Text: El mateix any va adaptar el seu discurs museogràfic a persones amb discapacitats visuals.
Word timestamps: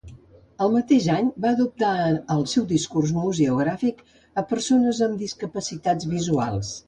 El 0.65 0.71
mateix 0.75 1.03
any 1.15 1.27
va 1.43 1.51
adaptar 1.57 1.91
el 2.37 2.41
seu 2.53 2.65
discurs 2.71 3.13
museogràfic 3.17 4.01
a 4.43 4.45
persones 4.53 5.03
amb 5.09 5.21
discapacitats 5.27 6.11
visuals. 6.15 6.73